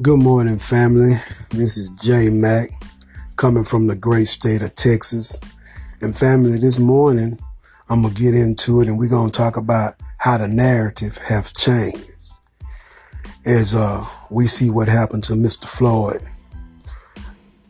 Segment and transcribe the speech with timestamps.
[0.00, 1.16] Good morning, family.
[1.50, 2.70] This is J Mac
[3.34, 5.40] coming from the great state of Texas.
[6.00, 7.36] And family, this morning
[7.90, 12.12] I'm gonna get into it and we're gonna talk about how the narrative have changed
[13.44, 15.64] as uh, we see what happened to Mr.
[15.64, 16.24] Floyd.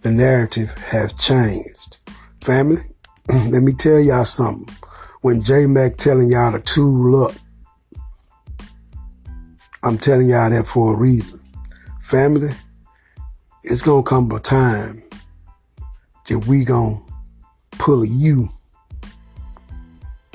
[0.03, 1.99] The narrative have changed.
[2.43, 2.83] Family,
[3.49, 4.69] let me tell y'all something.
[5.23, 7.35] When J Mac telling y'all to tool up,
[9.83, 11.48] I'm telling y'all that for a reason
[12.09, 12.48] Family,
[13.62, 15.03] it's gonna come a time
[16.27, 16.97] that we gonna
[17.73, 18.49] pull a U.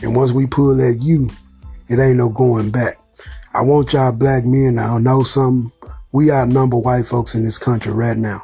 [0.04, 1.32] And once we pull that you,
[1.88, 2.98] it ain't no going back.
[3.56, 5.72] I want y'all black men to know something.
[6.12, 8.44] We outnumber white folks in this country right now.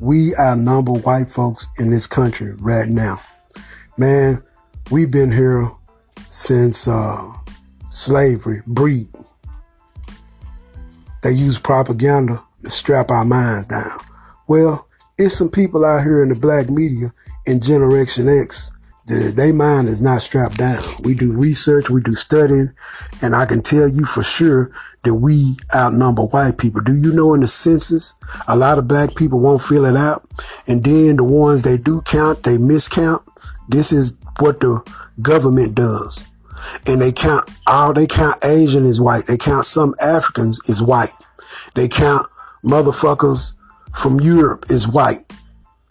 [0.00, 3.20] We outnumber white folks in this country right now.
[3.96, 4.42] Man,
[4.90, 5.70] we've been here
[6.28, 7.32] since uh,
[7.88, 9.06] slavery, breed.
[11.26, 13.98] They use propaganda to strap our minds down.
[14.46, 14.86] Well,
[15.18, 17.12] it's some people out here in the black media
[17.46, 18.70] in Generation X
[19.06, 20.78] that their mind is not strapped down.
[21.02, 22.70] We do research, we do studying,
[23.22, 24.70] and I can tell you for sure
[25.02, 26.80] that we outnumber white people.
[26.80, 28.14] Do you know in the census,
[28.46, 30.24] a lot of black people won't fill it out,
[30.68, 33.26] and then the ones they do count, they miscount.
[33.68, 34.80] This is what the
[35.20, 36.24] government does
[36.86, 39.26] and they count all they count Asian as white.
[39.26, 41.10] They count some Africans as white.
[41.74, 42.26] They count
[42.64, 43.54] motherfuckers
[43.94, 45.18] from Europe as white.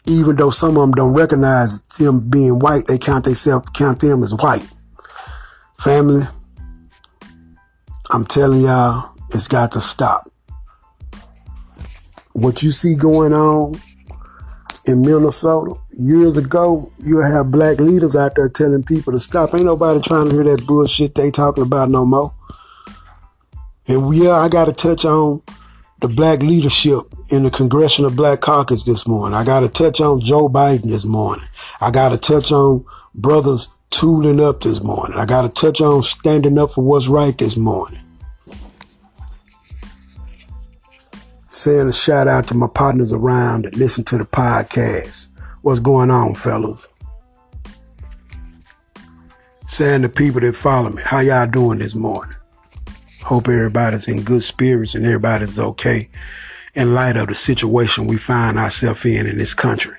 [0.08, 4.22] Even though some of them don't recognize them being white, they count themselves count them
[4.22, 4.68] as white.
[5.80, 6.22] Family,
[8.12, 10.30] I'm telling y'all, it's got to stop.
[12.34, 13.82] What you see going on
[14.88, 19.54] in Minnesota years ago, you have black leaders out there telling people to stop.
[19.54, 22.34] Ain't nobody trying to hear that bullshit they talking about no more.
[23.88, 25.42] And yeah, I got to touch on
[26.02, 29.36] the black leadership in the Congressional Black Caucus this morning.
[29.36, 31.46] I got to touch on Joe Biden this morning.
[31.82, 35.18] I got to touch on brothers tooling up this morning.
[35.18, 38.00] I got to touch on standing up for what's right this morning.
[41.56, 45.30] Saying a shout out to my partners around that listen to the podcast.
[45.62, 46.94] What's going on, fellas?
[49.66, 52.36] Saying the people that follow me, how y'all doing this morning?
[53.24, 56.10] Hope everybody's in good spirits and everybody's okay
[56.76, 59.98] in light of the situation we find ourselves in in this country.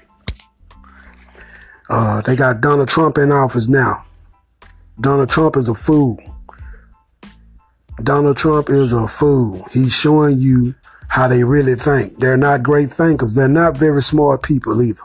[1.88, 4.04] Uh, they got Donald Trump in office now.
[5.00, 6.18] Donald Trump is a fool.
[8.02, 9.58] Donald Trump is a fool.
[9.72, 10.74] He's showing you
[11.08, 12.18] how they really think.
[12.18, 13.34] They're not great thinkers.
[13.34, 15.00] They're not very smart people either.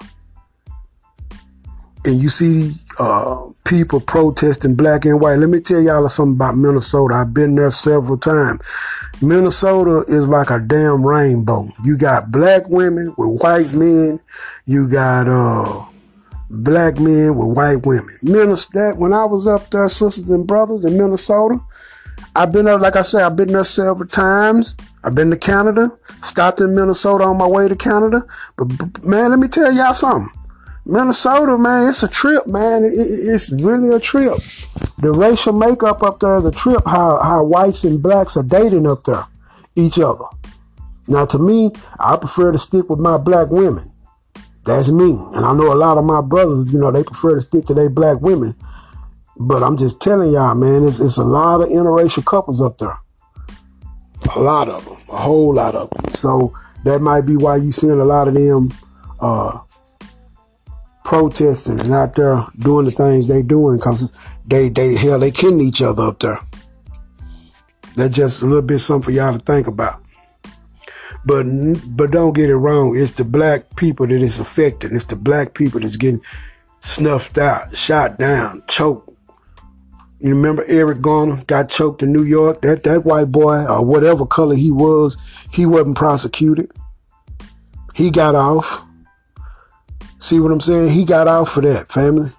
[2.03, 5.35] And you see uh, people protesting black and white.
[5.35, 7.13] Let me tell y'all something about Minnesota.
[7.15, 8.61] I've been there several times.
[9.21, 11.67] Minnesota is like a damn rainbow.
[11.83, 14.19] You got black women with white men.
[14.65, 15.85] You got uh,
[16.49, 18.15] black men with white women.
[18.23, 21.59] Minnesota, when I was up there, sisters and brothers in Minnesota,
[22.35, 24.77] I've been there, like I said, I've been there several times.
[25.03, 25.89] I've been to Canada,
[26.21, 28.23] stopped in Minnesota on my way to Canada.
[28.57, 30.31] But, but man, let me tell y'all something.
[30.85, 32.83] Minnesota, man, it's a trip, man.
[32.83, 34.37] It, it's really a trip.
[34.99, 36.83] The racial makeup up there is a trip.
[36.85, 39.25] How how whites and blacks are dating up there,
[39.75, 40.25] each other.
[41.07, 43.83] Now, to me, I prefer to stick with my black women.
[44.65, 46.71] That's me, and I know a lot of my brothers.
[46.71, 48.53] You know, they prefer to stick to their black women.
[49.39, 52.97] But I'm just telling y'all, man, it's, it's a lot of interracial couples up there.
[54.35, 56.13] A lot of them, a whole lot of them.
[56.13, 56.53] So
[56.83, 58.71] that might be why you seeing a lot of them
[59.19, 59.59] uh,
[61.03, 65.61] protesting and out there doing the things they doing because they they hell they killing
[65.61, 66.37] each other up there.
[67.95, 70.01] That's just a little bit something for y'all to think about.
[71.25, 71.45] But
[71.87, 72.97] but don't get it wrong.
[72.97, 74.93] It's the black people that is affected.
[74.93, 76.21] It's the black people that's getting
[76.79, 79.10] snuffed out, shot down, choked,
[80.21, 82.61] you remember Eric Garner got choked in New York?
[82.61, 85.17] That that white boy, or whatever color he was,
[85.51, 86.71] he wasn't prosecuted.
[87.95, 88.85] He got off.
[90.19, 90.91] See what I'm saying?
[90.91, 92.29] He got off for that, family.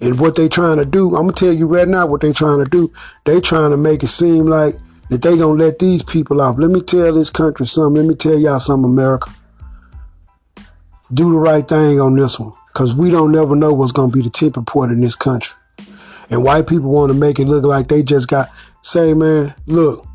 [0.00, 2.58] And what they trying to do, I'm gonna tell you right now what they trying
[2.58, 2.92] to do.
[3.24, 4.74] They trying to make it seem like
[5.10, 6.58] that they gonna let these people off.
[6.58, 8.02] Let me tell this country something.
[8.02, 9.30] Let me tell y'all something, America.
[11.14, 12.52] Do the right thing on this one.
[12.72, 15.54] Cause we don't never know what's gonna be the tipping point in this country.
[16.32, 18.48] And white people want to make it look like they just got,
[18.80, 20.06] say, man, look,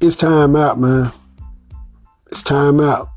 [0.00, 1.12] it's time out, man.
[2.26, 3.08] It's time out.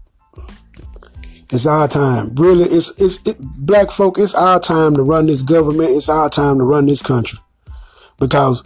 [1.51, 2.35] It's our time.
[2.35, 4.19] Really, it's it's it, black folk.
[4.19, 5.89] It's our time to run this government.
[5.89, 7.39] It's our time to run this country,
[8.19, 8.63] because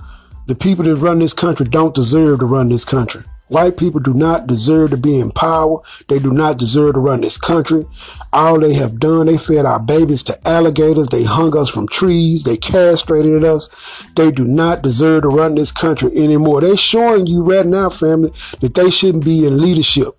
[0.47, 3.21] the people that run this country don't deserve to run this country.
[3.49, 5.79] White people do not deserve to be in power.
[6.07, 7.83] They do not deserve to run this country.
[8.31, 11.07] All they have done, they fed our babies to alligators.
[11.07, 12.43] They hung us from trees.
[12.43, 14.03] They castrated us.
[14.15, 16.61] They do not deserve to run this country anymore.
[16.61, 18.31] They're showing you right now, family,
[18.61, 20.15] that they shouldn't be in leadership.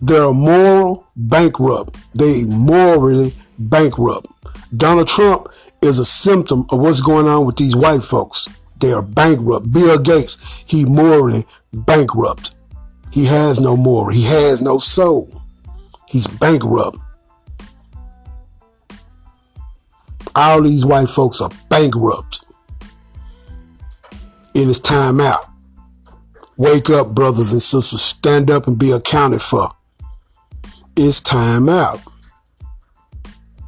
[0.00, 1.96] They're a moral bankrupt.
[2.18, 4.28] They morally bankrupt.
[4.76, 5.48] Donald Trump
[5.82, 8.48] is a symptom of what's going on with these white folks.
[8.84, 9.72] They are bankrupt.
[9.72, 12.54] Bill Gates, he morally bankrupt.
[13.10, 14.10] He has no moral.
[14.10, 15.26] He has no soul.
[16.06, 16.98] He's bankrupt.
[20.34, 22.44] All these white folks are bankrupt.
[24.54, 25.48] And it's time out.
[26.58, 28.02] Wake up, brothers and sisters.
[28.02, 29.66] Stand up and be accounted for.
[30.94, 32.02] It's time out.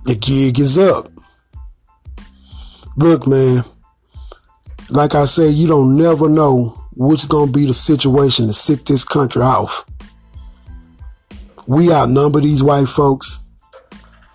[0.04, 1.08] The gig is up.
[2.98, 3.64] Look, man,
[4.90, 8.84] like I said, you don't never know what's going to be the situation to sit
[8.86, 9.84] this country off.
[11.66, 13.50] We outnumber these white folks.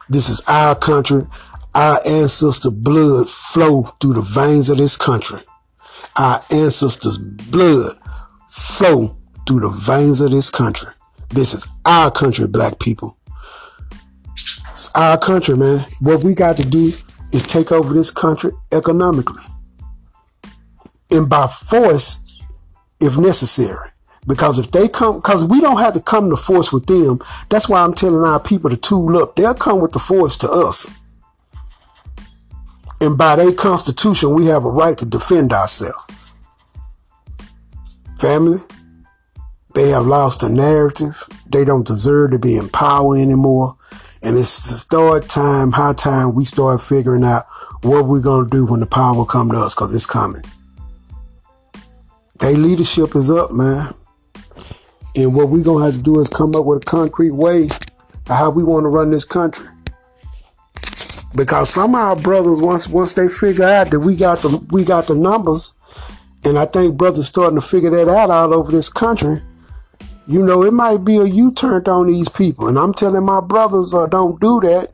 [0.09, 1.25] This is our country.
[1.73, 5.39] Our ancestors' blood flow through the veins of this country.
[6.17, 7.93] Our ancestors' blood
[8.49, 9.15] flow
[9.47, 10.89] through the veins of this country.
[11.29, 13.17] This is our country, black people.
[14.73, 15.85] It's our country, man.
[16.01, 16.91] What we got to do
[17.31, 19.43] is take over this country economically
[21.11, 22.31] and by force
[22.99, 23.89] if necessary.
[24.27, 27.19] Because if they come, because we don't have to come to force with them.
[27.49, 29.35] That's why I'm telling our people to tool up.
[29.35, 30.95] They'll come with the force to us.
[33.01, 36.33] And by their constitution, we have a right to defend ourselves.
[38.19, 38.59] Family,
[39.73, 41.23] they have lost the narrative.
[41.47, 43.75] They don't deserve to be in power anymore.
[44.21, 47.45] And it's the start time, high time we start figuring out
[47.81, 50.43] what we're going to do when the power come to us because it's coming.
[52.41, 53.93] Their leadership is up, man.
[55.15, 57.69] And what we're gonna have to do is come up with a concrete way
[58.27, 59.65] how we want to run this country.
[61.35, 64.83] Because some of our brothers, once once they figure out that we got the we
[64.83, 65.73] got the numbers,
[66.43, 69.41] and I think brothers starting to figure that out all over this country.
[70.27, 73.93] You know, it might be a U-turn on these people, and I'm telling my brothers,
[73.93, 74.93] uh, don't do that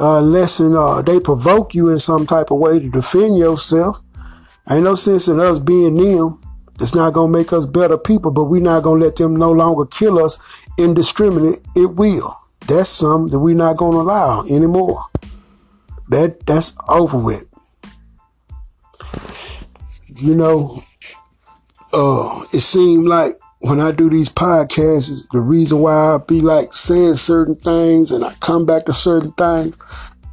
[0.00, 4.00] uh, unless uh, they provoke you in some type of way to defend yourself.
[4.68, 6.42] Ain't no sense in us being them.
[6.80, 9.36] It's not going to make us better people, but we're not going to let them
[9.36, 11.60] no longer kill us indiscriminate.
[11.74, 12.34] It will.
[12.66, 15.00] That's something that we're not going to allow anymore.
[16.08, 17.48] That that's over with.
[20.16, 20.82] You know,
[21.92, 26.72] uh, it seemed like when I do these podcasts, the reason why I be like
[26.74, 29.76] saying certain things and I come back to certain things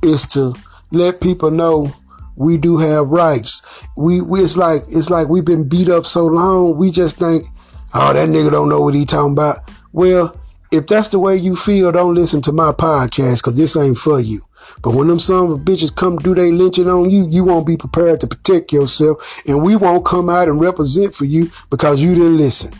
[0.03, 0.53] is to
[0.91, 1.91] let people know
[2.35, 3.61] we do have rights.
[3.95, 6.77] We, we it's like it's like we've been beat up so long.
[6.77, 7.45] We just think,
[7.93, 9.69] oh, that nigga don't know what he talking about.
[9.91, 10.39] Well,
[10.71, 14.19] if that's the way you feel, don't listen to my podcast because this ain't for
[14.19, 14.41] you.
[14.81, 17.77] But when them son of bitches come do they lynching on you, you won't be
[17.77, 22.15] prepared to protect yourself, and we won't come out and represent for you because you
[22.15, 22.73] didn't listen.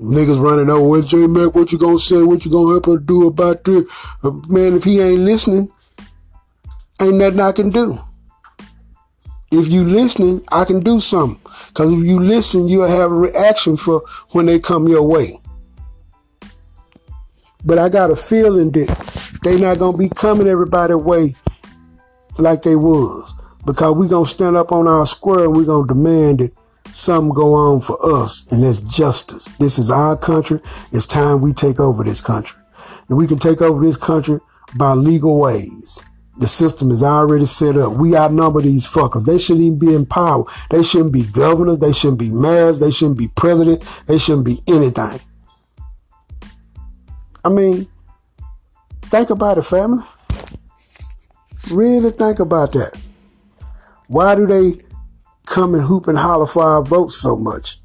[0.00, 3.26] Niggas running over, J Mac, what you gonna say, what you gonna help her do
[3.26, 3.86] about this?
[4.22, 5.70] Uh, man, if he ain't listening,
[7.00, 7.94] ain't nothing I can do.
[9.52, 11.40] If you listening, I can do something.
[11.68, 15.38] Because if you listen, you'll have a reaction for when they come your way.
[17.64, 21.34] But I got a feeling that they not gonna be coming everybody way
[22.38, 23.34] like they was.
[23.64, 26.52] Because we gonna stand up on our square and we gonna demand that
[26.92, 29.48] something go on for us, and that's justice.
[29.58, 30.60] This is our country.
[30.92, 32.58] It's time we take over this country.
[33.08, 34.38] And we can take over this country
[34.76, 36.02] by legal ways.
[36.38, 37.94] The system is already set up.
[37.94, 39.24] We outnumber these fuckers.
[39.24, 40.44] They shouldn't even be in power.
[40.70, 41.78] They shouldn't be governors.
[41.78, 42.78] They shouldn't be mayors.
[42.78, 43.82] They shouldn't be president.
[44.06, 45.18] They shouldn't be anything.
[47.42, 47.88] I mean,
[49.04, 50.04] think about it, family.
[51.70, 53.00] Really think about that.
[54.08, 54.78] Why do they
[55.46, 57.78] come and hoop and holler for our votes so much?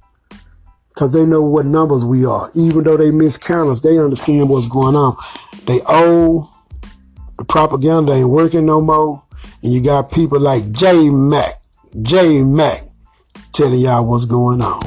[0.90, 2.50] Because they know what numbers we are.
[2.54, 5.16] Even though they miscount us, they understand what's going on.
[5.66, 6.51] They owe
[7.42, 9.24] the propaganda ain't working no more.
[9.64, 11.52] And you got people like J Mac,
[12.04, 12.82] J Mac,
[13.52, 14.84] telling y'all what's going on,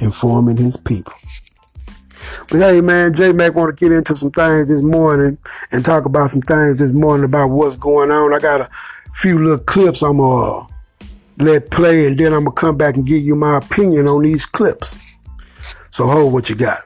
[0.00, 1.12] informing his people.
[2.50, 5.38] But hey, man, J Mac want to get into some things this morning
[5.70, 8.34] and talk about some things this morning about what's going on.
[8.34, 8.70] I got a
[9.14, 10.66] few little clips I'm gonna uh,
[11.38, 14.44] let play, and then I'm gonna come back and give you my opinion on these
[14.44, 15.18] clips.
[15.90, 16.80] So hold what you got.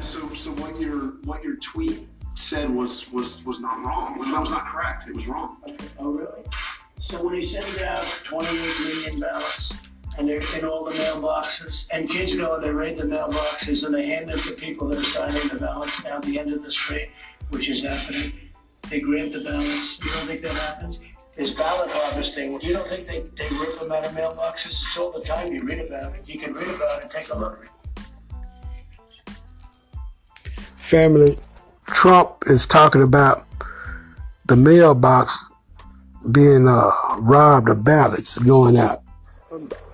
[0.00, 2.05] So, so what your what your tweet
[2.46, 4.18] said was was was not wrong.
[4.18, 5.08] Was, that was not correct.
[5.08, 5.56] It was wrong.
[5.98, 6.42] Oh, really?
[7.00, 9.72] So when he sends out 28 million ballots
[10.18, 11.86] and they're in all the mailboxes.
[11.92, 14.98] And kids go and they raid the mailboxes and they hand them to people that
[14.98, 17.10] are signing the ballots down the end of the street,
[17.50, 18.32] which is happening.
[18.88, 20.02] They grab the ballots.
[20.02, 21.00] You don't think that happens?
[21.36, 22.58] There's ballot harvesting.
[22.62, 24.66] You don't think they, they rip them out of mailboxes?
[24.66, 25.52] It's all the time.
[25.52, 26.22] You read about it.
[26.26, 27.10] You can read about it.
[27.10, 27.68] Take a look.
[30.76, 31.36] Family,
[31.86, 33.46] Trump is talking about
[34.46, 35.44] the mailbox
[36.30, 38.98] being uh, robbed of ballots going out.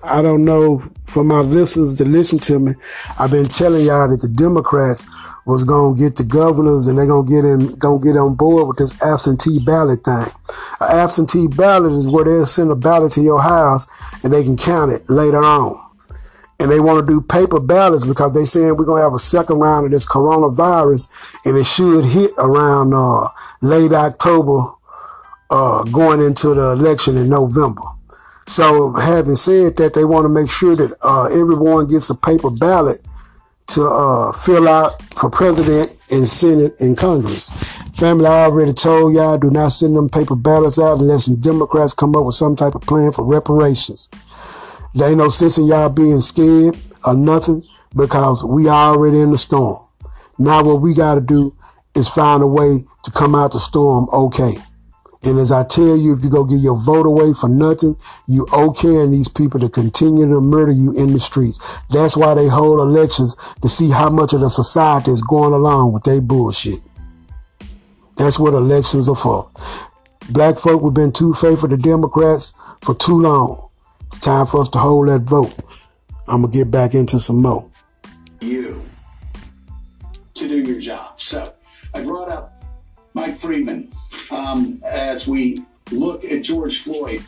[0.03, 2.73] I don't know for my listeners to listen to me.
[3.19, 5.05] I've been telling y'all that the Democrats
[5.45, 8.77] was gonna get the governors and they're gonna get in, gonna get on board with
[8.77, 10.25] this absentee ballot thing.
[10.81, 13.87] An absentee ballot is where they'll send a ballot to your house
[14.23, 15.75] and they can count it later on.
[16.63, 19.59] And they want to do paper ballots because they saying we're gonna have a second
[19.59, 23.27] round of this coronavirus and it should hit around uh,
[23.59, 24.71] late October,
[25.49, 27.81] uh, going into the election in November.
[28.47, 32.49] So, having said that, they want to make sure that uh, everyone gets a paper
[32.49, 33.01] ballot
[33.67, 37.49] to uh, fill out for president and senate and Congress.
[37.93, 41.93] Family, I already told y'all do not send them paper ballots out unless the Democrats
[41.93, 44.09] come up with some type of plan for reparations.
[44.95, 47.63] There ain't no sense in y'all being scared or nothing
[47.95, 49.77] because we already in the storm.
[50.37, 51.55] Now what we got to do
[51.95, 54.53] is find a way to come out the storm okay.
[55.25, 57.95] And as I tell you, if you go get your vote away for nothing,
[58.27, 61.79] you okaying these people to continue to murder you in the streets.
[61.89, 65.93] That's why they hold elections to see how much of the society is going along
[65.93, 66.81] with their bullshit.
[68.17, 69.49] That's what elections are for.
[70.29, 73.69] Black folk, we've been too faithful to Democrats for too long.
[74.13, 75.55] It's time for us to hold that vote.
[76.27, 77.67] I'm gonna get back into some more.
[78.41, 78.79] You
[80.35, 81.19] to do your job.
[81.19, 81.51] So
[81.95, 82.63] I brought up
[83.15, 83.91] Mike Freeman
[84.29, 87.23] um, as we look at George Floyd,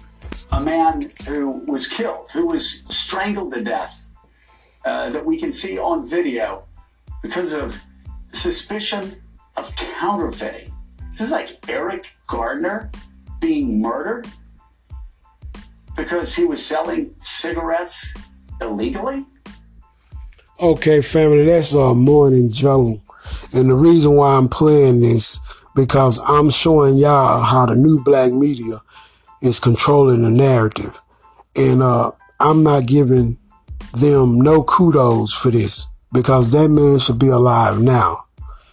[0.52, 4.06] a man who was killed, who was strangled to death,
[4.86, 6.66] uh, that we can see on video
[7.24, 7.82] because of
[8.32, 9.24] suspicion
[9.58, 10.72] of counterfeiting.
[11.10, 12.92] This is like Eric Gardner
[13.40, 14.28] being murdered
[15.96, 18.14] because he was selling cigarettes
[18.62, 19.26] illegally.
[20.60, 23.02] Okay, family, that's uh, Morning Joe.
[23.54, 25.40] And the reason why I'm playing this
[25.76, 28.80] because I'm showing y'all how the new black media
[29.42, 30.98] is controlling the narrative.
[31.58, 33.38] And uh, I'm not giving
[33.94, 38.18] them no kudos for this because that man should be alive now.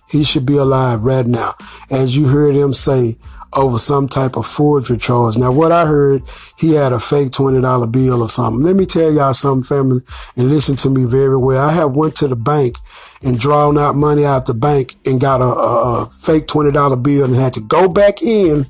[0.09, 1.53] He should be alive right now.
[1.91, 3.17] As you heard him say,
[3.55, 5.37] over some type of forgery charge.
[5.37, 6.23] Now, what I heard,
[6.59, 8.63] he had a fake $20 bill or something.
[8.63, 10.01] Let me tell y'all something, family,
[10.37, 11.69] and listen to me very well.
[11.69, 12.77] I have went to the bank
[13.23, 17.25] and drawn out money out the bank and got a, a, a fake $20 bill
[17.25, 18.67] and had to go back in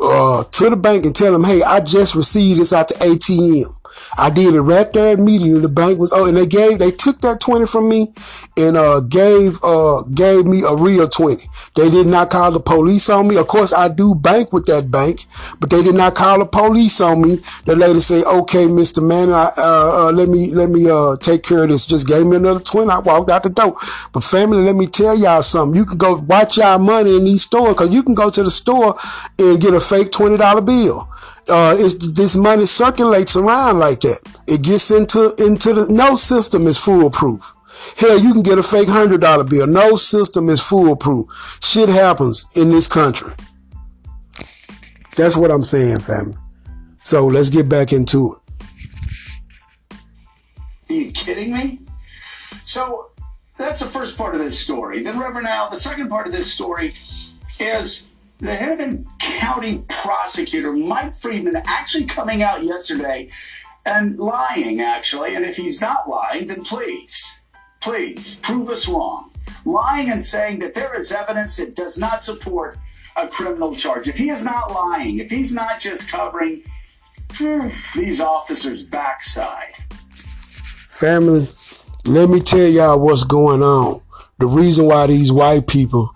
[0.00, 3.79] uh, to the bank and tell them, hey, I just received this out the ATM.
[4.18, 5.60] I did it right there immediately.
[5.60, 8.12] The bank was oh, and they gave they took that twenty from me
[8.56, 11.44] and uh gave uh gave me a real twenty.
[11.76, 13.36] They did not call the police on me.
[13.36, 15.20] Of course, I do bank with that bank,
[15.60, 17.38] but they did not call the police on me.
[17.64, 21.42] The lady said, "Okay, Mister Man, I, uh, uh, let me let me uh take
[21.42, 22.90] care of this." Just gave me another twenty.
[22.90, 23.76] I walked out the door.
[24.12, 25.76] But family, let me tell y'all something.
[25.76, 28.50] You can go watch y'all money in these stores because you can go to the
[28.50, 28.96] store
[29.38, 31.08] and get a fake twenty dollar bill
[31.50, 34.20] uh, this money circulates around like that.
[34.46, 37.54] It gets into into the no system is foolproof.
[37.96, 39.66] Hell, you can get a fake hundred dollar bill.
[39.66, 41.58] No system is foolproof.
[41.62, 43.32] Shit happens in this country.
[45.16, 46.34] That's what I'm saying, family.
[47.02, 49.96] So let's get back into it.
[50.88, 51.80] Are you kidding me?
[52.64, 53.10] So
[53.56, 55.02] that's the first part of this story.
[55.02, 56.94] Then, Reverend Al, the second part of this story
[57.58, 58.09] is
[58.40, 63.28] the Hennepin County prosecutor, Mike Freeman, actually coming out yesterday
[63.84, 65.34] and lying, actually.
[65.34, 67.40] And if he's not lying, then please,
[67.80, 69.30] please prove us wrong.
[69.64, 72.78] Lying and saying that there is evidence that does not support
[73.16, 74.08] a criminal charge.
[74.08, 76.62] If he is not lying, if he's not just covering
[77.34, 79.76] hmm, these officers' backside.
[80.10, 81.46] Family,
[82.06, 84.00] let me tell y'all what's going on.
[84.38, 86.14] The reason why these white people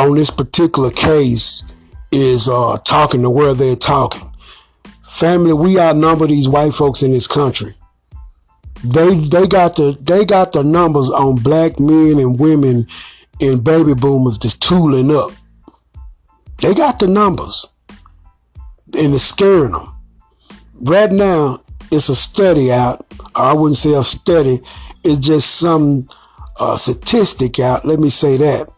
[0.00, 1.62] on this particular case
[2.10, 4.30] is uh, talking to where they're talking.
[5.04, 7.74] Family, we outnumber these white folks in this country.
[8.82, 12.86] They they got the they got the numbers on black men and women
[13.42, 15.32] and baby boomers just tooling up.
[16.62, 17.66] They got the numbers.
[18.98, 19.94] And it's scaring them.
[20.74, 23.04] Right now, it's a study out.
[23.34, 24.60] I wouldn't say a study.
[25.04, 26.06] It's just some
[26.58, 27.84] uh, statistic out.
[27.84, 28.70] Let me say that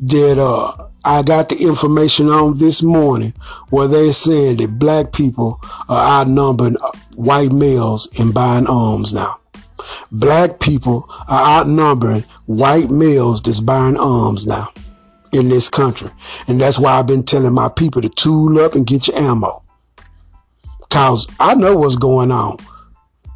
[0.00, 3.32] that uh, I got the information on this morning
[3.70, 6.76] where they're saying that black people are outnumbering
[7.16, 9.38] white males in buying arms now.
[10.12, 14.72] Black people are outnumbering white males that's buying arms now
[15.32, 16.10] in this country.
[16.46, 19.62] And that's why I've been telling my people to tool up and get your ammo.
[20.90, 22.56] Cause I know what's going on.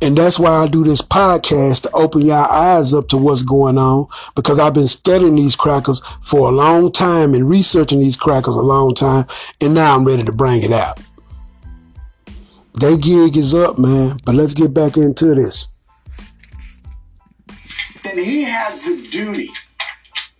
[0.02, 3.78] And that's why I do this podcast to open your eyes up to what's going
[3.78, 8.56] on because I've been studying these crackers for a long time and researching these crackers
[8.56, 9.26] a long time.
[9.60, 10.98] And now I'm ready to bring it out.
[12.80, 14.16] They gig is up, man.
[14.24, 15.68] But let's get back into this.
[18.02, 19.50] Then he has the duty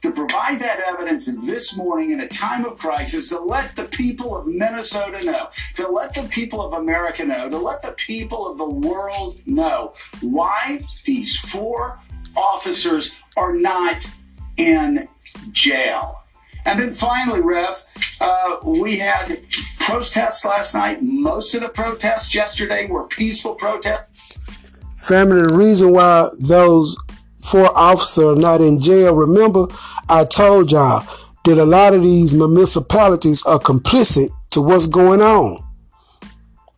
[0.03, 4.37] to provide that evidence this morning in a time of crisis to let the people
[4.37, 8.59] of Minnesota know, to let the people of America know, to let the people of
[8.59, 12.01] the world know why these four
[12.37, 14.11] officers are not
[14.57, 15.09] in
[15.53, 16.25] jail.
[16.65, 17.85] And then finally, Rev,
[18.21, 19.41] uh, we had
[19.79, 21.03] protests last night.
[21.03, 24.73] Most of the protests yesterday were peaceful protests.
[24.97, 26.97] Family, the reason why those
[27.43, 29.67] four officer not in jail, remember,
[30.09, 31.05] I told y'all
[31.45, 35.59] that a lot of these municipalities are complicit to what's going on.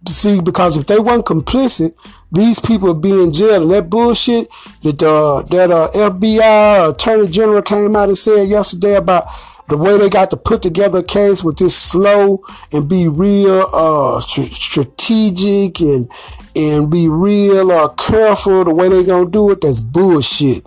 [0.07, 1.95] See, because if they weren't complicit,
[2.31, 3.63] these people would be in jail.
[3.63, 4.49] And that bullshit
[4.83, 9.25] that uh, that uh, FBI Attorney General came out and said yesterday about
[9.69, 13.65] the way they got to put together a case with this slow and be real
[13.73, 16.11] uh, strategic and
[16.57, 20.67] and be real or careful the way they gonna do it, that's bullshit.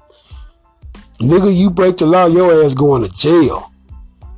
[1.20, 3.72] Nigga, you break the law, your ass going to jail.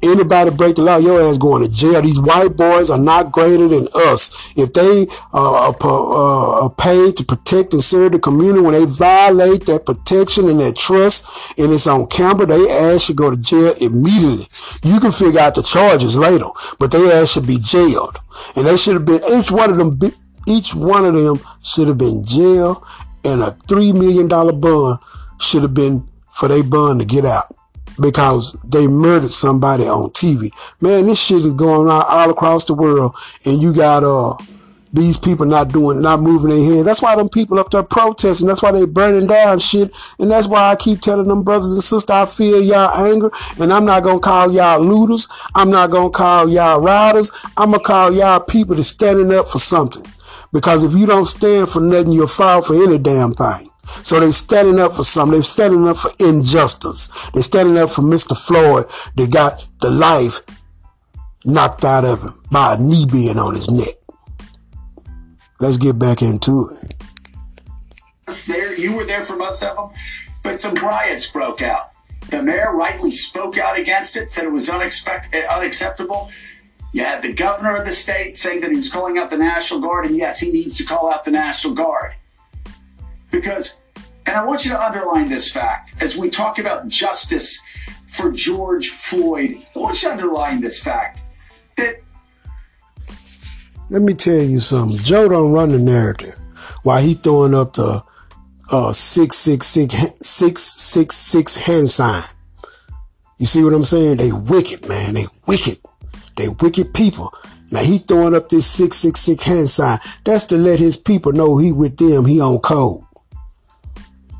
[0.02, 2.02] Anybody break the law, your ass going to jail.
[2.02, 4.54] These white boys are not greater than us.
[4.56, 9.66] If they uh, uh, are paid to protect and serve the community, when they violate
[9.66, 13.74] that protection and that trust, and it's on camera, they ass should go to jail
[13.82, 14.46] immediately.
[14.84, 16.48] You can figure out the charges later,
[16.80, 18.20] but they ass should be jailed.
[18.56, 20.00] And they should have been, each one of them,
[20.50, 22.84] each one of them should have been jailed,
[23.26, 25.00] and a $3 million bond
[25.40, 27.54] should have been for their bond to get out
[28.00, 30.50] because they murdered somebody on TV.
[30.82, 34.36] Man, this shit is going on all across the world, and you got uh
[34.92, 36.86] these people not doing, not moving their head.
[36.86, 38.48] That's why them people up there protesting.
[38.48, 39.96] That's why they burning down shit.
[40.18, 43.30] And that's why I keep telling them brothers and sisters, I feel y'all anger.
[43.60, 45.28] And I'm not going to call y'all looters.
[45.56, 47.46] I'm not going to call y'all riders.
[47.56, 50.04] I'm going to call y'all people that's standing up for something.
[50.52, 53.70] Because if you don't stand for nothing, you'll fall for any damn thing.
[53.86, 55.34] So they're standing up for something.
[55.34, 57.30] They're standing up for injustice.
[57.34, 58.38] They're standing up for Mr.
[58.38, 58.86] Floyd
[59.16, 60.42] They got the life
[61.46, 63.96] knocked out of him by a knee being on his neck.
[65.60, 66.94] Let's get back into it.
[68.48, 69.90] There, you were there for most of them,
[70.44, 71.92] but some riots broke out.
[72.30, 76.30] The mayor rightly spoke out against it, said it was unexpect- uh, unacceptable.
[76.92, 79.80] You had the governor of the state saying that he was calling out the National
[79.80, 82.14] Guard, and yes, he needs to call out the National Guard.
[83.30, 83.82] Because,
[84.26, 87.60] and I want you to underline this fact as we talk about justice
[88.08, 91.20] for George Floyd, I want you to underline this fact
[91.78, 91.98] that.
[93.92, 94.98] Let me tell you something.
[94.98, 96.36] Joe don't run the narrative
[96.84, 98.04] while he throwing up the
[98.72, 102.24] uh, 666, 666 hand sign.
[103.38, 104.18] You see what I'm saying?
[104.18, 105.14] They wicked, man.
[105.14, 105.78] They wicked.
[106.40, 107.34] They wicked people.
[107.70, 110.00] Now he throwing up this 666 hand sign.
[110.24, 112.26] That's to let his people know he with them.
[112.26, 113.04] He on code.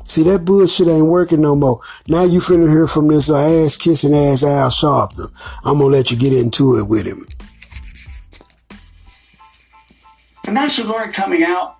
[0.04, 1.78] See, that bullshit ain't working no more.
[2.08, 5.30] Now you finna hear from this uh, ass kissing ass Al Sharpton.
[5.62, 7.26] I'm gonna let you get into it with him.
[10.44, 11.76] The National Guard coming out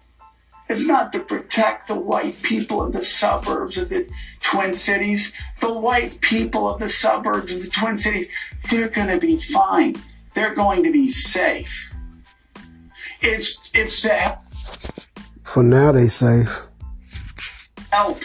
[0.68, 4.06] is not to protect the white people of the suburbs of the
[4.42, 5.34] Twin Cities.
[5.60, 8.30] The white people of the suburbs of the Twin Cities,
[8.70, 9.96] they're gonna be fine
[10.34, 11.94] they're going to be safe.
[13.20, 14.38] It's it's to help.
[15.44, 16.66] For now, they safe.
[17.90, 18.20] Help,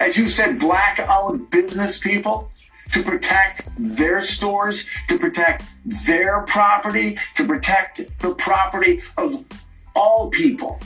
[0.00, 2.50] as you said, black-owned business people
[2.92, 5.64] to protect their stores, to protect
[6.06, 9.44] their property, to protect the property of
[9.94, 10.80] all people.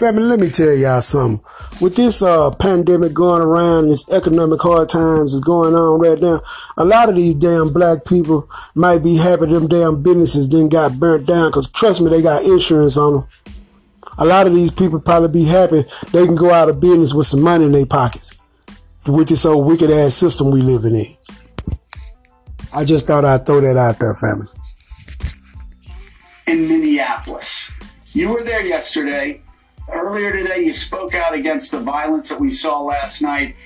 [0.00, 1.44] Family, let me tell y'all something
[1.82, 6.40] with this uh, pandemic going around, this economic hard times is going on right now,
[6.78, 10.98] a lot of these damn black people might be happy them damn businesses didn't got
[10.98, 13.28] burnt down because trust me, they got insurance on them.
[14.16, 17.26] A lot of these people probably be happy they can go out of business with
[17.26, 18.38] some money in their pockets
[19.06, 21.14] with this old wicked ass system we living in.
[22.74, 24.46] I just thought I'd throw that out there, family.
[26.46, 27.70] In Minneapolis.
[28.14, 29.42] You were there yesterday
[29.92, 33.56] Earlier today, you spoke out against the violence that we saw last night.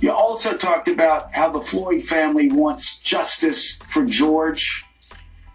[0.00, 4.84] You also talked about how the Floyd family wants justice for George.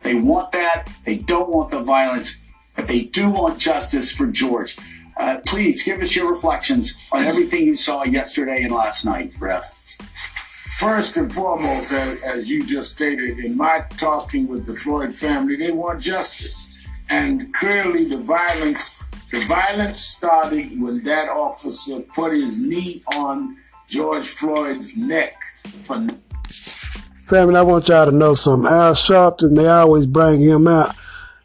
[0.02, 0.88] They want that.
[1.06, 2.38] They don't want the violence.
[2.76, 4.78] but they do want justice for George.
[5.18, 9.64] Uh, please give us your reflections on everything you saw yesterday and last night, Rev.
[9.64, 15.58] First and foremost, as, as you just stated, in my talking with the Floyd family,
[15.58, 16.74] they want justice.
[17.10, 19.01] And clearly the violence,
[19.32, 23.56] the violence started when that officer put his knee on
[23.88, 25.36] George Floyd's neck
[25.82, 26.00] for
[27.24, 28.70] Family, I want y'all to know something.
[28.70, 30.94] Al Sharpton, they always bring him out.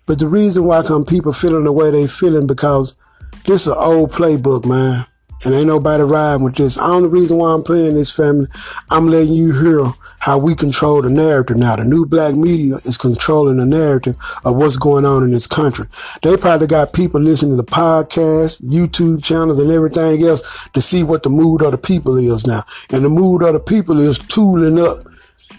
[0.05, 2.97] But the reason why come people feeling the way they feeling because
[3.45, 5.05] this is an old playbook, man.
[5.45, 6.77] And ain't nobody riding with this.
[6.77, 8.47] The only reason why I'm playing this family,
[8.91, 9.81] I'm letting you hear
[10.27, 11.77] how we control the narrative now.
[11.77, 15.87] The new black media is controlling the narrative of what's going on in this country.
[16.25, 21.05] They probably got people listening to the podcasts, YouTube channels, and everything else to see
[21.05, 22.65] what the mood of the people is now.
[22.91, 25.05] And the mood of the people is tooling up.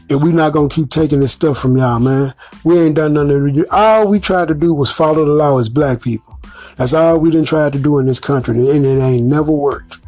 [0.10, 2.34] And we're not gonna keep taking this stuff from y'all, man.
[2.66, 3.64] We ain't done nothing.
[3.72, 6.42] All we tried to do was follow the law as black people.
[6.76, 10.00] That's all we didn't try to do in this country, and it ain't never worked.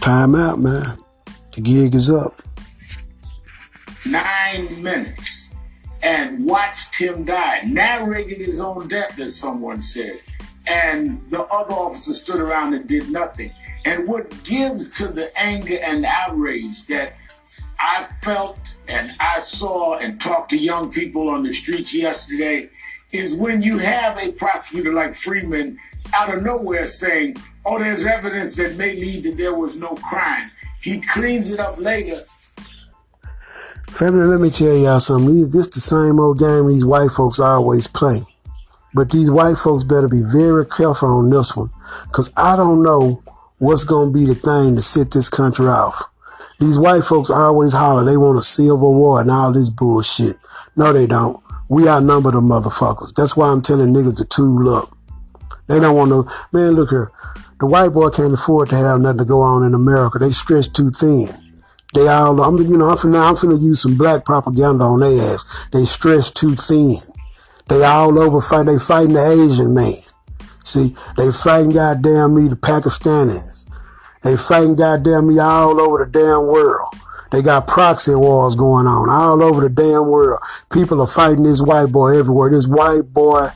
[0.00, 0.98] Time out, man.
[1.52, 2.32] The gig is up.
[4.10, 5.54] Nine minutes
[6.02, 10.20] and watched him die, narrated his own death, as someone said.
[10.66, 13.52] And the other officers stood around and did nothing.
[13.84, 17.14] And what gives to the anger and outrage that
[17.80, 22.70] I felt and I saw and talked to young people on the streets yesterday
[23.12, 25.78] is when you have a prosecutor like Freeman
[26.14, 30.50] out of nowhere saying, oh, there's evidence that may lead that there was no crime.
[30.80, 32.16] He cleans it up later.
[33.90, 35.34] Family, let me tell y'all something.
[35.34, 38.20] These, this the same old game these white folks always play.
[38.94, 41.68] But these white folks better be very careful on this one.
[42.06, 43.22] Because I don't know
[43.58, 46.00] what's going to be the thing to set this country off.
[46.60, 50.36] These white folks always holler they want a civil war and all this bullshit.
[50.76, 51.42] No, they don't.
[51.70, 53.14] We outnumber the motherfuckers.
[53.14, 54.90] That's why I'm telling niggas to tool up.
[55.68, 57.12] They don't want to, man, look here.
[57.60, 60.18] The white boy can't afford to have nothing to go on in America.
[60.18, 61.26] They stretch too thin.
[61.94, 65.34] They all, I'm, you know, I'm finna, I'm finna use some black propaganda on their
[65.34, 65.68] ass.
[65.72, 66.96] They stretch too thin.
[67.68, 69.94] They all over fight, they fighting the Asian man.
[70.64, 73.66] See, they fighting goddamn me, the Pakistanis.
[74.22, 76.88] They fighting goddamn me all over the damn world.
[77.30, 80.40] They got proxy wars going on all over the damn world.
[80.72, 82.50] People are fighting this white boy everywhere.
[82.50, 83.48] This white boy,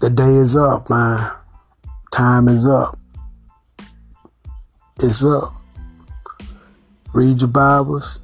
[0.00, 1.30] the day is up, man.
[2.12, 2.96] Time is up.
[5.00, 5.59] It's up.
[7.12, 8.20] Read your Bibles,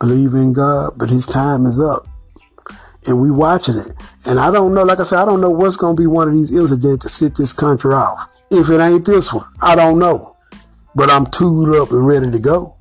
[0.00, 2.06] believe in God, but his time is up.
[3.06, 3.94] And we watching it.
[4.26, 6.28] And I don't know, like I said, I don't know what's going to be one
[6.28, 8.28] of these incidents to sit this country off.
[8.50, 10.36] If it ain't this one, I don't know
[10.98, 12.74] but I'm tooled up and ready to go.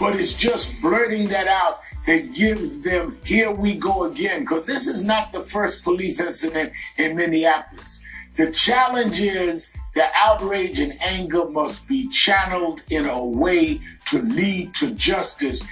[0.00, 4.88] But it's just blurting that out that gives them, here we go again, because this
[4.88, 8.02] is not the first police incident in Minneapolis.
[8.36, 14.74] The challenge is the outrage and anger must be channeled in a way to lead
[14.74, 15.64] to justice.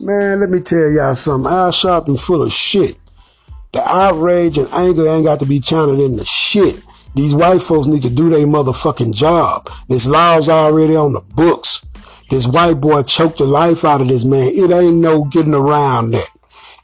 [0.00, 1.50] Man, let me tell y'all something.
[1.50, 2.98] Al Sharpton full of shit.
[3.72, 6.82] The outrage and anger ain't got to be channeled in the shit.
[7.14, 9.68] These white folks need to do their motherfucking job.
[9.88, 11.84] This law's already on the books.
[12.30, 14.48] This white boy choked the life out of this man.
[14.52, 16.28] It ain't no getting around that.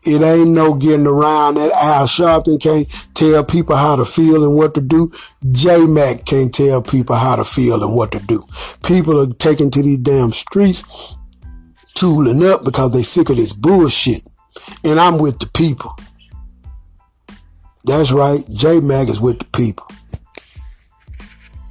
[0.06, 1.72] It ain't no getting around that.
[1.72, 5.10] Al Sharpton can't tell people how to feel and what to do.
[5.50, 8.40] J Mac can't tell people how to feel and what to do.
[8.84, 11.16] People are taking to these damn streets,
[11.94, 14.22] tooling up because they sick of this bullshit.
[14.84, 15.94] And I'm with the people.
[17.84, 18.40] That's right.
[18.52, 19.86] J Mac is with the people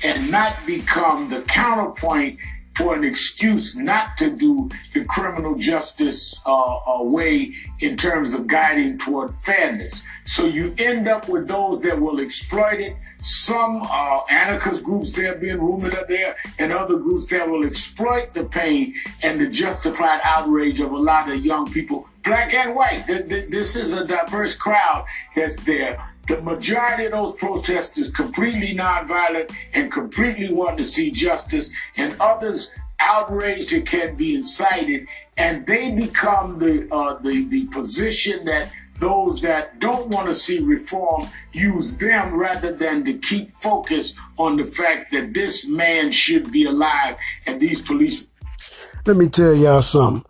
[0.06, 2.38] and not become the counterpoint
[2.76, 8.48] for an excuse not to do the criminal justice uh, uh, way in terms of
[8.48, 10.04] guiding toward fairness.
[10.26, 12.96] So you end up with those that will exploit it.
[13.20, 18.34] Some uh, anarchist groups there being rumored up there, and other groups that will exploit
[18.34, 23.06] the pain and the justified outrage of a lot of young people, black and white.
[23.08, 29.92] This is a diverse crowd that's there the majority of those protesters completely nonviolent and
[29.92, 35.08] completely want to see justice, and others outraged it can be incited,
[35.38, 40.60] and they become the uh, the the position that those that don't want to see
[40.60, 46.52] reform use them rather than to keep focus on the fact that this man should
[46.52, 48.30] be alive and these police.
[49.06, 50.24] Let me tell y'all something.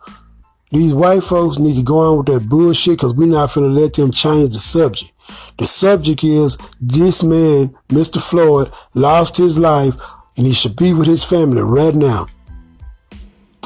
[0.76, 3.80] These white folks need to go on with that bullshit because we're not going to
[3.80, 5.10] let them change the subject.
[5.56, 8.20] The subject is this man, Mr.
[8.20, 9.94] Floyd, lost his life
[10.36, 12.26] and he should be with his family right now.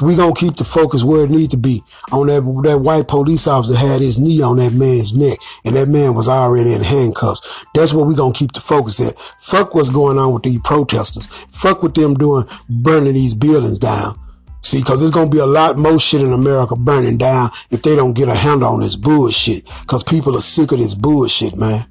[0.01, 3.45] we gonna keep the focus where it need to be on that that white police
[3.45, 7.65] officer had his knee on that man's neck and that man was already in handcuffs.
[7.75, 9.19] That's what we gonna keep the focus at.
[9.41, 11.27] Fuck what's going on with these protesters.
[11.51, 14.15] Fuck what them doing burning these buildings down.
[14.61, 17.81] See, because there's going to be a lot more shit in America burning down if
[17.81, 19.63] they don't get a handle on this bullshit.
[19.81, 21.85] Because people are sick of this bullshit, man.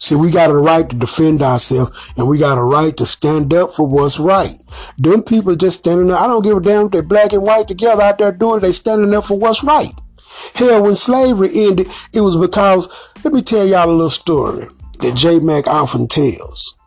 [0.00, 3.52] See, we got a right to defend ourselves and we got a right to stand
[3.52, 4.56] up for what's right.
[4.96, 6.16] Them people just standing there.
[6.16, 8.60] I don't give a damn if they're black and white together out there doing it.
[8.60, 9.92] They standing up for what's right.
[10.54, 12.88] Hell, when slavery ended, it was because,
[13.24, 14.68] let me tell y'all a little story
[15.00, 15.40] that J.
[15.40, 16.78] Mac often tells.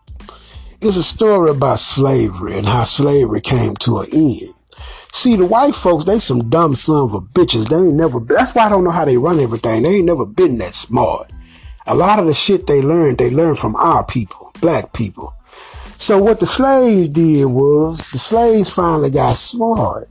[0.82, 4.61] It's a story about slavery and how slavery came to an end.
[5.14, 7.68] See, the white folks, they some dumb son of bitches.
[7.68, 9.84] They ain't never, that's why I don't know how they run everything.
[9.84, 11.32] They ain't never been that smart.
[11.88, 15.36] A lot of the shit they learned, they learned from our people, black people.
[15.98, 20.10] So what the slaves did was, the slaves finally got smart.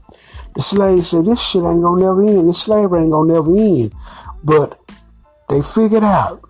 [0.55, 2.47] The slaves said, this shit ain't gonna never end.
[2.47, 3.91] This slavery ain't gonna never end.
[4.43, 4.79] But
[5.49, 6.41] they figured out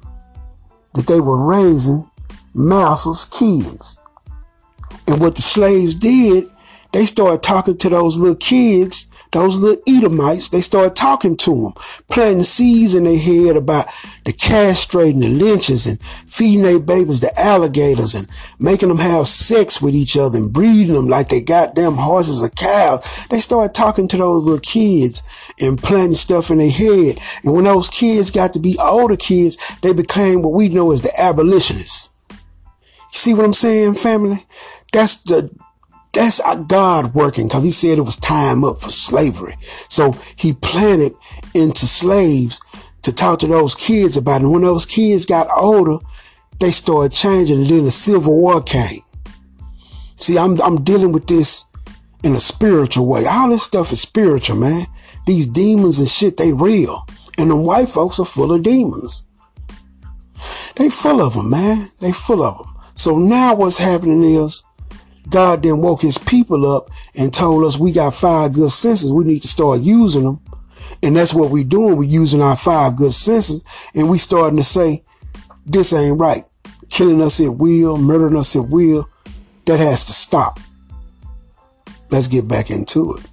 [0.93, 2.09] that they were raising
[2.53, 3.99] masters' kids.
[5.07, 6.51] And what the slaves did,
[6.93, 11.73] they started talking to those little kids those little Edomites, they started talking to them,
[12.09, 13.87] planting seeds in their head about
[14.25, 18.27] the castrating, the lynches, and feeding their babies to alligators and
[18.59, 22.43] making them have sex with each other and breeding them like they got them horses
[22.43, 23.25] or cows.
[23.29, 25.23] They started talking to those little kids
[25.61, 27.19] and planting stuff in their head.
[27.43, 31.01] And when those kids got to be older kids, they became what we know as
[31.01, 32.09] the abolitionists.
[32.29, 34.37] You see what I'm saying, family?
[34.91, 35.49] That's the
[36.13, 39.55] that's God working because he said it was time up for slavery.
[39.87, 41.13] So he planted
[41.53, 42.59] into slaves
[43.03, 44.43] to talk to those kids about it.
[44.43, 46.03] And when those kids got older,
[46.59, 48.99] they started changing and then the Civil War came.
[50.17, 51.65] See, I'm, I'm dealing with this
[52.23, 53.25] in a spiritual way.
[53.25, 54.85] All this stuff is spiritual, man.
[55.25, 57.07] These demons and shit, they real.
[57.37, 59.23] And the white folks are full of demons.
[60.75, 61.87] They full of them, man.
[61.99, 62.83] They full of them.
[62.95, 64.63] So now what's happening is
[65.29, 69.13] God then woke his people up and told us we got five good senses.
[69.13, 70.39] We need to start using them.
[71.03, 71.97] And that's what we're doing.
[71.97, 73.63] We're using our five good senses
[73.95, 75.03] and we starting to say,
[75.65, 76.43] this ain't right.
[76.89, 79.09] Killing us at will, murdering us at will.
[79.65, 80.59] That has to stop.
[82.09, 83.27] Let's get back into it.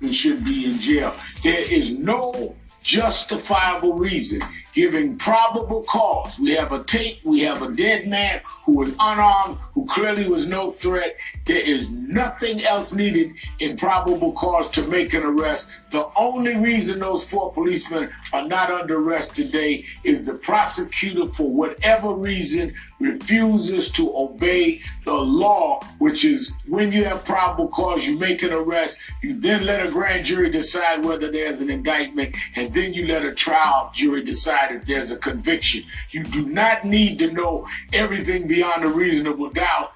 [0.00, 1.14] He should be in jail.
[1.42, 4.40] There is no justifiable reason
[4.76, 6.38] giving probable cause.
[6.38, 10.46] We have a tape, we have a dead man who was unarmed, who clearly was
[10.46, 11.16] no threat.
[11.46, 15.70] There is nothing else needed in probable cause to make an arrest.
[15.92, 21.50] The only reason those four policemen are not under arrest today is the prosecutor, for
[21.50, 28.18] whatever reason, refuses to obey the law, which is when you have probable cause, you
[28.18, 32.74] make an arrest, you then let a grand jury decide whether there's an indictment, and
[32.74, 35.82] then you let a trial jury decide if there's a conviction.
[36.10, 39.92] You do not need to know everything beyond a reasonable doubt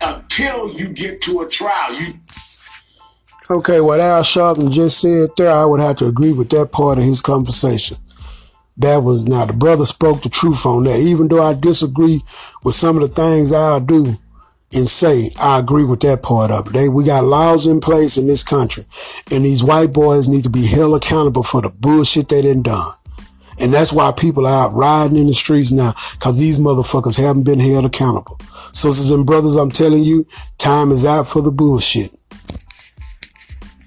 [0.00, 1.94] until you get to a trial.
[1.94, 2.14] You
[3.50, 6.98] Okay, what Al Sharpton just said there, I would have to agree with that part
[6.98, 7.96] of his conversation.
[8.76, 11.00] That was now the brother spoke the truth on that.
[11.00, 12.22] Even though I disagree
[12.62, 14.16] with some of the things I'll do
[14.72, 16.72] and say, I agree with that part of it.
[16.74, 18.86] They, we got laws in place in this country,
[19.32, 22.92] and these white boys need to be held accountable for the bullshit they done done.
[23.60, 27.44] And that's why people are out riding in the streets now, because these motherfuckers haven't
[27.44, 28.38] been held accountable.
[28.72, 30.26] Sisters and brothers, I'm telling you,
[30.58, 32.16] time is out for the bullshit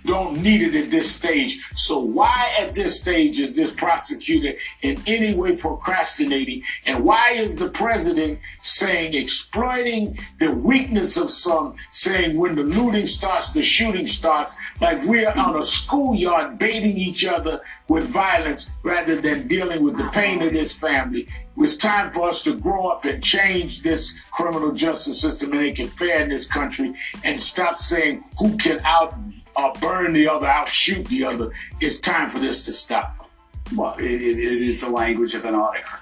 [0.06, 1.62] don't need it at this stage.
[1.76, 6.64] So why at this stage is this prosecutor in any way procrastinating?
[6.86, 13.06] And why is the president saying exploiting the weakness of some, saying when the looting
[13.06, 19.20] starts, the shooting starts, like we're on a schoolyard baiting each other with violence rather
[19.20, 21.28] than dealing with the pain of this family.
[21.58, 25.80] It's time for us to grow up and change this criminal justice system and make
[25.80, 29.14] it fair in this country and stop saying who can out
[29.56, 31.52] uh, burn the other, outshoot the other.
[31.80, 33.30] It's time for this to stop.
[33.76, 35.98] Well, it, it, it is the language of an auditor.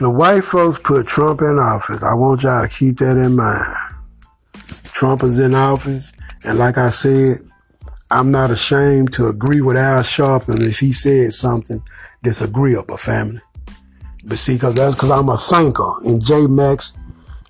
[0.00, 2.02] The white folks put Trump in office.
[2.02, 3.76] I want y'all to keep that in mind.
[4.84, 6.12] Trump is in office,
[6.44, 7.38] and like I said,
[8.10, 11.82] I'm not ashamed to agree with Al Sharpton if he said something
[12.22, 13.40] disagreeable, family.
[14.24, 16.98] But see, cause that's cause I'm a thinker, and J Mac's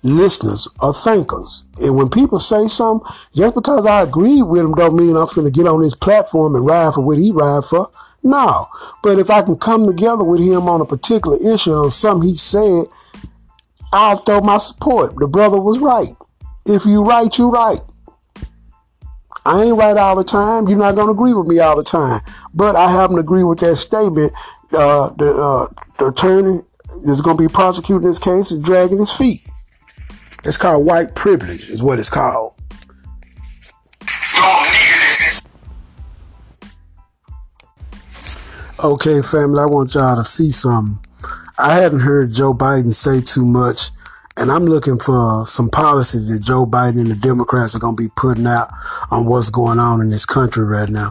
[0.03, 1.67] listeners are thinkers.
[1.81, 5.53] And when people say something, just because I agree with them don't mean I'm finna
[5.53, 7.89] get on his platform and ride for what he ride for.
[8.23, 8.67] No.
[9.01, 12.35] But if I can come together with him on a particular issue or something he
[12.35, 12.85] said,
[13.91, 15.15] I'll throw my support.
[15.15, 16.15] The brother was right.
[16.65, 17.79] If you right, you right.
[19.45, 20.67] I ain't right all the time.
[20.67, 22.21] You're not gonna agree with me all the time.
[22.53, 24.33] But I happen to agree with that statement.
[24.71, 26.59] Uh, the uh, the attorney
[27.05, 29.39] that's gonna be prosecuting this case is dragging his feet.
[30.43, 32.53] It's called white privilege, is what it's called.
[38.81, 41.05] Okay, family, I want y'all to see something.
[41.57, 43.89] I hadn't heard Joe Biden say too much,
[44.37, 48.01] and I'm looking for some policies that Joe Biden and the Democrats are going to
[48.01, 48.69] be putting out
[49.11, 51.09] on what's going on in this country right now.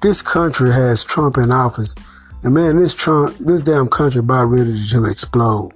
[0.00, 1.96] This country has Trump in office,
[2.44, 5.72] and man, this Trump, this damn country about ready to explode.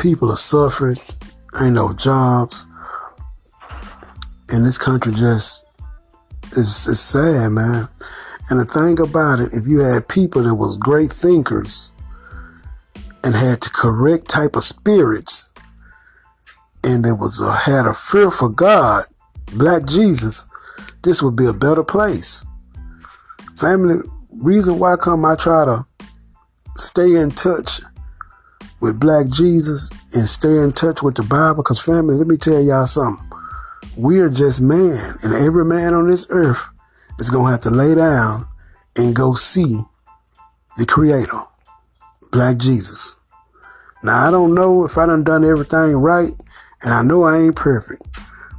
[0.00, 0.96] People are suffering,
[1.62, 2.66] ain't no jobs,
[4.48, 5.66] and this country just
[6.52, 7.86] is it's sad, man.
[8.48, 11.92] And the thing about it, if you had people that was great thinkers
[13.24, 15.52] and had the correct type of spirits,
[16.82, 19.04] and there was a, had a fear for God,
[19.54, 20.46] Black Jesus,
[21.02, 22.44] this would be a better place.
[23.54, 23.96] Family,
[24.30, 25.80] reason why come I try to
[26.76, 27.82] stay in touch
[28.80, 32.60] with Black Jesus and stay in touch with the Bible, because family, let me tell
[32.60, 33.26] y'all something.
[33.96, 36.62] We are just man, and every man on this earth
[37.18, 38.46] is going to have to lay down
[38.96, 39.80] and go see
[40.76, 41.40] the creator,
[42.32, 43.18] Black Jesus.
[44.02, 46.30] Now, I don't know if I done done everything right,
[46.82, 48.02] and I know I ain't perfect.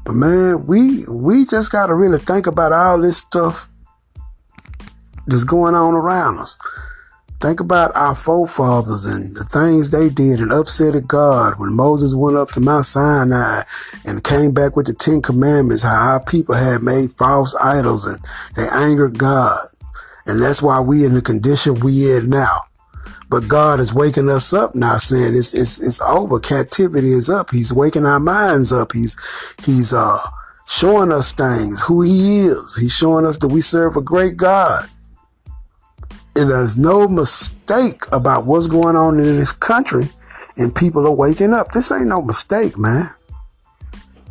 [0.05, 3.69] But man, we we just got to really think about all this stuff
[5.27, 6.57] that's going on around us.
[7.41, 12.37] Think about our forefathers and the things they did and upset God when Moses went
[12.37, 13.63] up to Mount Sinai
[14.05, 18.19] and came back with the Ten Commandments, how our people had made false idols and
[18.55, 19.57] they angered God.
[20.27, 22.59] And that's why we in the condition we in now.
[23.27, 26.39] But God is waking us up now, saying it's it's it's over.
[26.39, 27.49] Captivity is up.
[27.49, 28.91] He's waking our minds up.
[28.93, 29.17] He's
[29.65, 30.19] he's uh
[30.67, 32.77] showing us things, who he is.
[32.79, 34.83] He's showing us that we serve a great God.
[36.49, 40.09] There's no mistake about what's going on in this country,
[40.57, 41.71] and people are waking up.
[41.71, 43.09] This ain't no mistake, man.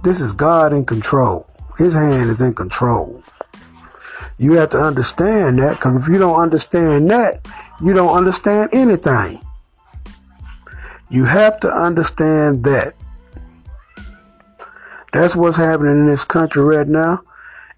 [0.02, 1.46] This is God in control.
[1.78, 3.22] His hand is in control.
[4.38, 7.46] You have to understand that because if you don't understand that,
[7.82, 9.38] you don't understand anything.
[11.10, 12.94] You have to understand that.
[15.12, 17.20] That's what's happening in this country right now.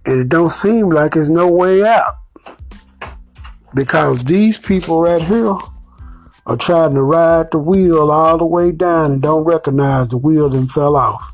[0.06, 2.21] And it don't seem like there's no way out.
[3.74, 5.56] Because these people right here
[6.46, 10.48] are trying to ride the wheel all the way down and don't recognize the wheel
[10.48, 11.32] then fell off.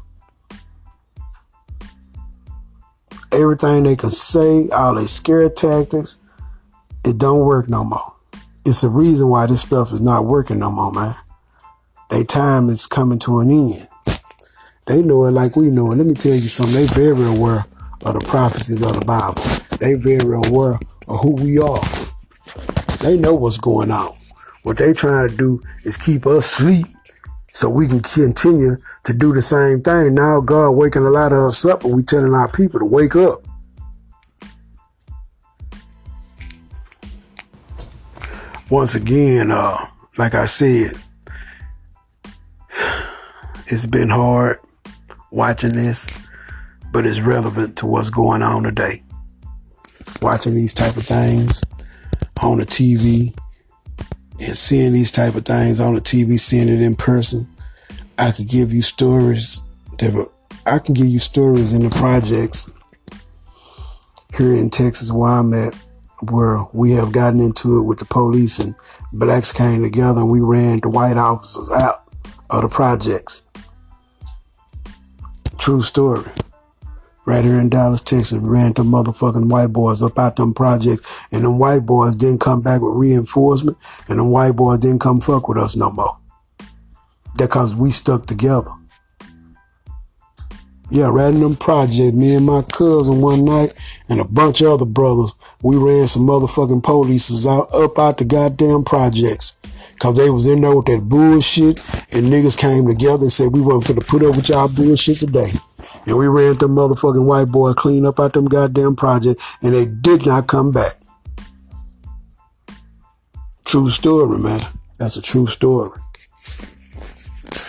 [3.32, 6.18] Everything they can say, all their scare tactics,
[7.04, 8.14] it don't work no more.
[8.64, 11.14] It's a reason why this stuff is not working no more, man.
[12.10, 13.88] Their time is coming to an end.
[14.86, 15.96] They know it like we know it.
[15.96, 16.74] Let me tell you something.
[16.74, 17.66] They very aware
[18.04, 19.42] of the prophecies of the Bible.
[19.78, 21.80] They very aware of who we are.
[23.00, 24.08] They know what's going on.
[24.62, 26.86] What they trying to do is keep us asleep
[27.52, 30.14] so we can continue to do the same thing.
[30.14, 33.16] Now God waking a lot of us up and we telling our people to wake
[33.16, 33.40] up.
[38.70, 39.86] Once again, uh,
[40.18, 40.92] like I said,
[43.68, 44.58] it's been hard
[45.30, 46.18] watching this,
[46.92, 49.02] but it's relevant to what's going on today.
[50.20, 51.62] Watching these type of things
[52.42, 53.36] on the TV
[54.40, 57.46] and seeing these type of things on the TV, seeing it in person,
[58.18, 59.62] I could give you stories
[59.98, 60.28] that
[60.66, 62.70] I can give you stories in the projects
[64.36, 65.74] here in Texas where I'm at,
[66.30, 68.74] where we have gotten into it with the police and
[69.12, 72.08] blacks came together and we ran the white officers out
[72.50, 73.50] of the projects.
[75.58, 76.30] True story
[77.28, 78.38] right here in Dallas, Texas.
[78.38, 82.62] Ran them motherfucking white boys up out them projects, and them white boys didn't come
[82.62, 83.76] back with reinforcement,
[84.08, 86.16] and them white boys didn't come fuck with us no more.
[87.36, 88.70] That cause we stuck together.
[90.90, 93.74] Yeah, right in them projects, me and my cousin one night
[94.08, 98.24] and a bunch of other brothers, we ran some motherfucking polices out up out the
[98.24, 99.57] goddamn projects.
[99.98, 101.78] Cause they was in there with that bullshit
[102.14, 105.50] and niggas came together and said we wasn't finna put up with y'all bullshit today.
[106.06, 109.86] And we ran them motherfucking white boy clean up out them goddamn projects and they
[109.86, 110.92] did not come back.
[113.64, 114.60] True story, man.
[114.98, 115.98] That's a true story.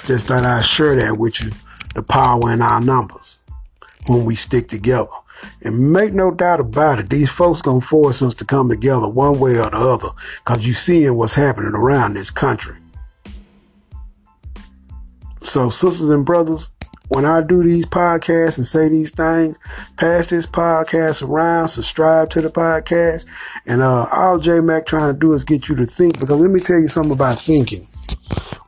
[0.06, 1.52] Just thought I'd share that with you.
[1.96, 3.40] The power in our numbers
[4.08, 5.10] when we stick together.
[5.62, 9.40] And make no doubt about it, these folks gonna force us to come together one
[9.40, 10.10] way or the other,
[10.46, 12.78] cause you seeing what's happening around this country.
[15.42, 16.70] So, sisters and brothers,
[17.10, 19.58] when I do these podcasts and say these things,
[19.98, 23.26] pass this podcast around, subscribe to the podcast.
[23.66, 26.20] And uh, all J Mac trying to do is get you to think.
[26.20, 27.80] Because let me tell you something about thinking.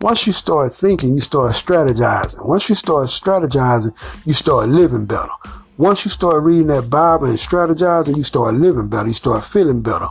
[0.01, 2.47] Once you start thinking, you start strategizing.
[2.47, 3.93] Once you start strategizing,
[4.25, 5.60] you start living better.
[5.81, 9.07] Once you start reading that Bible and strategizing, you start living better.
[9.07, 10.05] You start feeling better.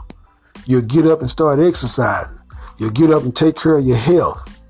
[0.67, 2.45] You'll get up and start exercising.
[2.81, 4.67] You'll get up and take care of your health.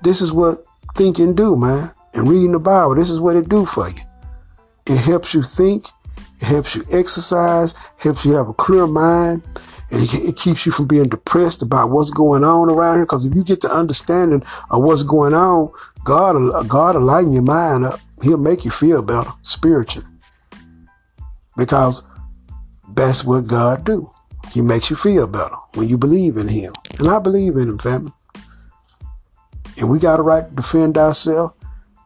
[0.00, 1.90] This is what thinking do, man.
[2.14, 3.96] And reading the Bible, this is what it do for you.
[4.86, 5.88] It helps you think.
[6.40, 7.74] It helps you exercise.
[7.98, 9.42] Helps you have a clear mind.
[9.90, 13.06] And it, keeps you from being depressed about what's going on around here.
[13.06, 15.72] Because if you get the understanding of what's going on,
[16.04, 17.98] God, God will lighten your mind up.
[18.22, 20.08] He'll make you feel better spiritually.
[21.56, 22.06] Because
[22.94, 24.10] that's what God do.
[24.52, 26.72] He makes you feel better when you believe in him.
[26.98, 28.12] And I believe in him, family.
[29.78, 31.54] And we got a right to defend ourselves.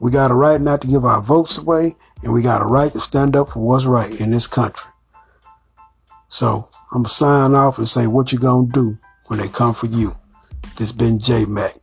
[0.01, 1.95] We got a right not to give our votes away.
[2.23, 4.91] And we got a right to stand up for what's right in this country.
[6.29, 8.99] So I'm to sign off and say what you going to do
[9.29, 10.13] when they come for you.
[10.77, 11.75] This been J Mac.